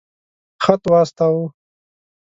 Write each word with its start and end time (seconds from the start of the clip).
خط 0.63 0.81
واستاوه. 0.91 1.45